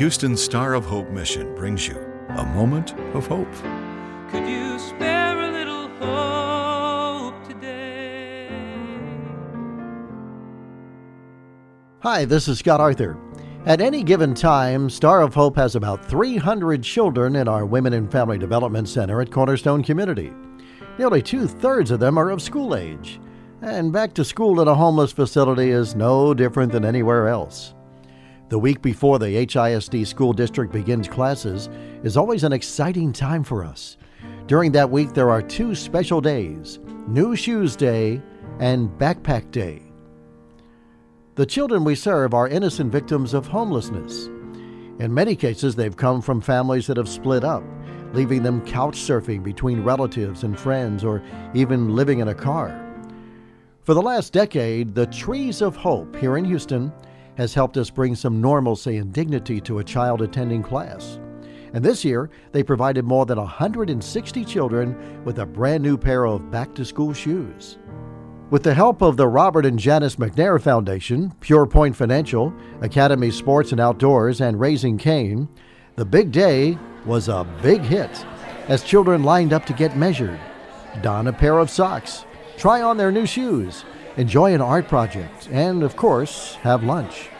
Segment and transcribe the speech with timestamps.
[0.00, 1.94] Houston's Star of Hope mission brings you
[2.30, 3.52] a moment of hope.
[4.30, 8.48] Could you spare a little hope today?
[11.98, 13.18] Hi, this is Scott Arthur.
[13.66, 18.10] At any given time, Star of Hope has about 300 children in our Women and
[18.10, 20.32] Family Development Center at Cornerstone Community.
[20.98, 23.20] Nearly two thirds of them are of school age,
[23.60, 27.74] and back to school at a homeless facility is no different than anywhere else.
[28.50, 31.68] The week before the HISD school district begins classes
[32.02, 33.96] is always an exciting time for us.
[34.48, 38.20] During that week, there are two special days New Shoes Day
[38.58, 39.82] and Backpack Day.
[41.36, 44.26] The children we serve are innocent victims of homelessness.
[44.98, 47.62] In many cases, they've come from families that have split up,
[48.14, 51.22] leaving them couch surfing between relatives and friends or
[51.54, 52.84] even living in a car.
[53.82, 56.92] For the last decade, the Trees of Hope here in Houston
[57.36, 61.18] has helped us bring some normalcy and dignity to a child attending class.
[61.72, 66.50] And this year, they provided more than 160 children with a brand new pair of
[66.50, 67.78] back to school shoes.
[68.50, 73.80] With the help of the Robert and Janice McNair Foundation, PurePoint Financial, Academy Sports and
[73.80, 75.48] Outdoors, and Raising Cane,
[75.94, 78.24] the big day was a big hit
[78.66, 80.38] as children lined up to get measured,
[81.00, 82.24] don a pair of socks,
[82.56, 83.84] try on their new shoes,
[84.20, 87.30] enjoy an art project, and, of course, have lunch.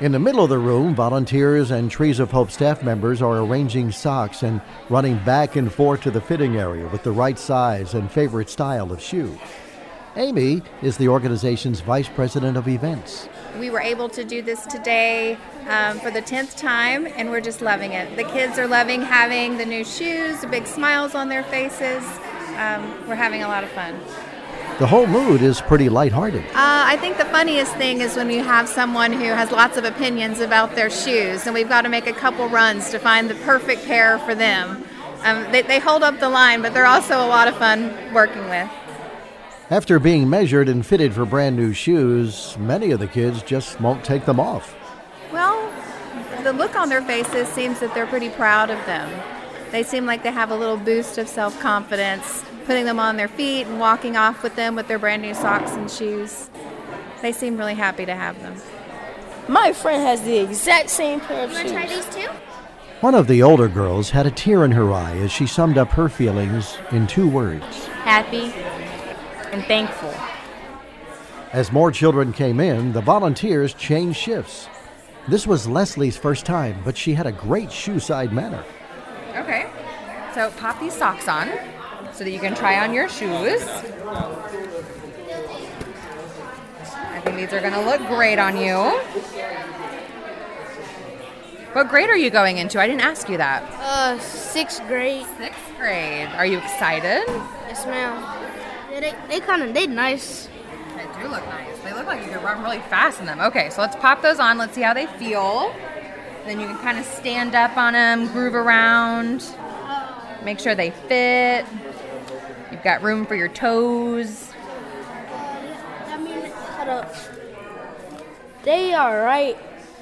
[0.00, 3.92] In the middle of the room, volunteers and Trees of Hope staff members are arranging
[3.92, 8.10] socks and running back and forth to the fitting area with the right size and
[8.10, 9.38] favorite style of shoe.
[10.16, 13.28] Amy is the organization's vice president of events.
[13.60, 17.60] We were able to do this today um, for the 10th time, and we're just
[17.60, 18.16] loving it.
[18.16, 22.02] The kids are loving having the new shoes, the big smiles on their faces.
[22.56, 23.94] Um, we're having a lot of fun.
[24.78, 26.44] The whole mood is pretty lighthearted.
[26.50, 29.84] Uh, I think the funniest thing is when you have someone who has lots of
[29.84, 33.34] opinions about their shoes, and we've got to make a couple runs to find the
[33.34, 34.84] perfect pair for them.
[35.24, 38.48] Um, they, they hold up the line, but they're also a lot of fun working
[38.48, 38.70] with.
[39.68, 44.04] After being measured and fitted for brand new shoes, many of the kids just won't
[44.04, 44.76] take them off.
[45.32, 45.72] Well,
[46.44, 49.10] the look on their faces seems that they're pretty proud of them.
[49.72, 53.28] They seem like they have a little boost of self confidence, putting them on their
[53.28, 56.50] feet and walking off with them with their brand new socks and shoes.
[57.22, 58.54] They seem really happy to have them.
[59.48, 62.04] My friend has the exact same pair of You want to try shoes.
[62.04, 62.30] these too?
[63.00, 65.88] One of the older girls had a tear in her eye as she summed up
[65.92, 67.86] her feelings in two words.
[68.04, 68.52] happy
[69.50, 70.12] and thankful.
[71.54, 74.68] As more children came in, the volunteers changed shifts.
[75.26, 78.62] This was Leslie's first time, but she had a great shoe side manner.
[79.36, 79.70] Okay.
[80.34, 81.48] So pop these socks on
[82.18, 83.62] so that you can try on your shoes.
[86.82, 88.74] I think these are going to look great on you.
[91.74, 92.80] What grade are you going into?
[92.80, 93.62] I didn't ask you that.
[93.80, 95.26] Uh, sixth grade.
[95.36, 96.26] Sixth grade.
[96.30, 97.22] Are you excited?
[97.68, 98.20] Yes, ma'am.
[98.90, 100.48] Yeah, they they kind of they nice.
[100.96, 101.78] They do look nice.
[101.84, 103.38] They look like you could run really fast in them.
[103.38, 104.58] Okay, so let's pop those on.
[104.58, 105.72] Let's see how they feel.
[106.46, 109.44] Then you can kind of stand up on them, groove around,
[110.42, 111.64] make sure they fit.
[112.70, 114.52] You've got room for your toes.
[116.06, 117.14] I mean, hold up.
[118.62, 119.56] They are right.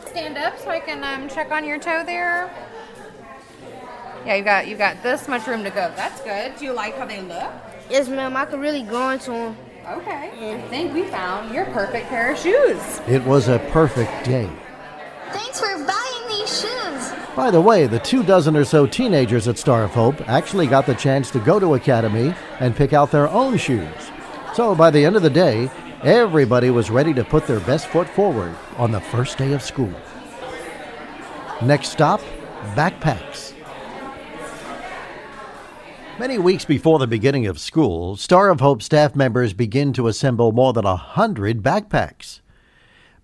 [0.07, 2.51] Stand up so I can um, check on your toe there.
[4.25, 5.93] Yeah, you got you got this much room to go.
[5.95, 6.57] That's good.
[6.59, 7.53] Do you like how they look?
[7.89, 8.37] Yes, ma'am.
[8.37, 9.57] I could really go into them.
[9.89, 10.55] Okay.
[10.55, 13.01] I think we found your perfect pair of shoes.
[13.07, 14.51] It was a perfect day.
[15.31, 16.06] Thanks for buying these shoes.
[17.37, 20.87] By the way, the two dozen or so teenagers at Star of Hope actually got
[20.87, 24.11] the chance to go to Academy and pick out their own shoes.
[24.55, 25.71] So by the end of the day,
[26.03, 29.93] everybody was ready to put their best foot forward on the first day of school.
[31.61, 32.23] Next stop,
[32.75, 33.53] backpacks.
[36.19, 40.53] Many weeks before the beginning of school, Star of Hope staff members begin to assemble
[40.53, 42.41] more than a hundred backpacks.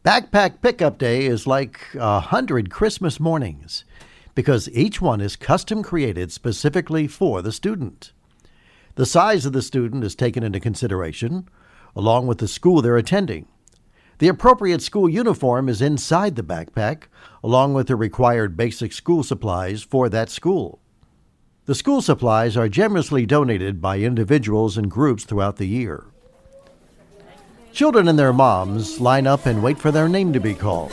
[0.05, 3.85] Backpack Pickup Day is like a hundred Christmas mornings
[4.35, 8.13] because each one is custom created specifically for the student.
[8.97, 11.49] The size of the student is taken into consideration,
[11.95, 13.47] along with the school they're attending.
[14.19, 17.05] The appropriate school uniform is inside the backpack,
[17.45, 20.81] along with the required basic school supplies for that school.
[21.67, 26.12] The school supplies are generously donated by individuals and groups throughout the year.
[27.73, 30.93] Children and their moms line up and wait for their name to be called.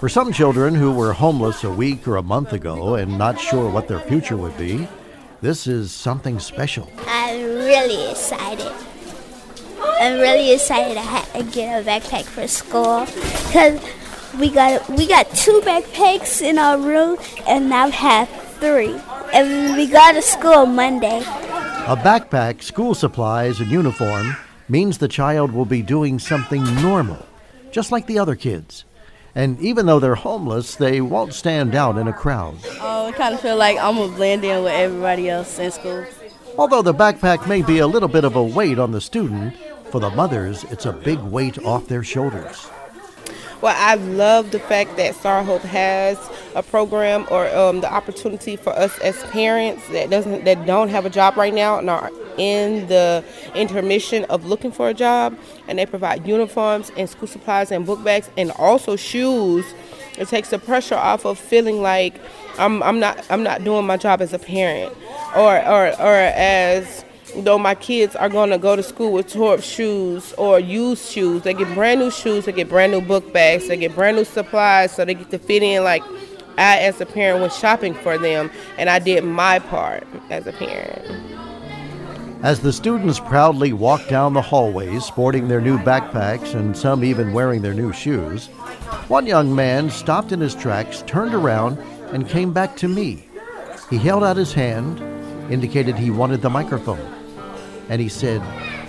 [0.00, 3.70] For some children who were homeless a week or a month ago and not sure
[3.70, 4.88] what their future would be,
[5.40, 6.90] this is something special.
[7.06, 8.72] I'm really excited.
[10.00, 13.06] I'm really excited to get a backpack for school
[13.46, 13.80] because
[14.38, 17.18] We got we got two backpacks in our room,
[17.48, 18.28] and now have
[18.60, 18.94] three.
[19.34, 21.18] And we got to school Monday.
[21.18, 24.36] A backpack, school supplies, and uniform
[24.70, 27.26] means the child will be doing something normal,
[27.70, 28.84] just like the other kids.
[29.34, 32.56] And even though they're homeless, they won't stand out in a crowd.
[32.80, 36.04] Oh, I kind of feel like I'm gonna blend in with everybody else in school.
[36.58, 39.54] Although the backpack may be a little bit of a weight on the student,
[39.90, 42.68] for the mothers, it's a big weight off their shoulders.
[43.60, 46.18] Well, I love the fact that Star Hope has
[46.54, 51.04] a program or um, the opportunity for us as parents that doesn't that don't have
[51.04, 53.22] a job right now and are in the
[53.54, 55.38] intermission of looking for a job,
[55.68, 59.66] and they provide uniforms and school supplies and book bags and also shoes.
[60.18, 62.14] It takes the pressure off of feeling like
[62.58, 64.94] I'm, I'm not I'm not doing my job as a parent
[65.36, 67.04] or or, or as
[67.36, 71.10] though my kids are going to go to school with tore up shoes or used
[71.10, 71.42] shoes.
[71.42, 74.24] They get brand new shoes, they get brand new book bags, they get brand new
[74.24, 76.02] supplies so they get to fit in like
[76.58, 80.52] I, as a parent, was shopping for them and I did my part as a
[80.52, 81.39] parent.
[82.42, 87.32] As the students proudly walked down the hallways sporting their new backpacks and some even
[87.32, 88.46] wearing their new shoes,
[89.08, 91.78] one young man stopped in his tracks, turned around,
[92.12, 93.26] and came back to me.
[93.90, 95.00] He held out his hand,
[95.52, 97.20] indicated he wanted the microphone
[97.90, 98.40] and he said,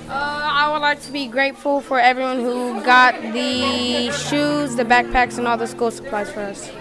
[0.07, 5.37] uh, I would like to be grateful for everyone who got the shoes, the backpacks,
[5.39, 6.71] and all the school supplies for us.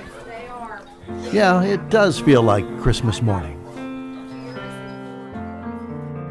[1.32, 3.59] Yeah, it does feel like Christmas morning.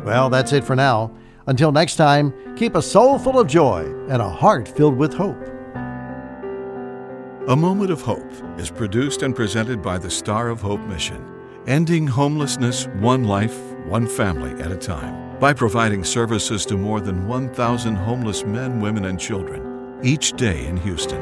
[0.10, 1.12] Well, that's it for now.
[1.46, 5.38] Until next time, keep a soul full of joy and a heart filled with hope.
[7.48, 11.24] A Moment of Hope is produced and presented by the Star of Hope mission,
[11.68, 17.28] ending homelessness one life, one family at a time by providing services to more than
[17.28, 21.22] 1,000 homeless men, women, and children each day in Houston.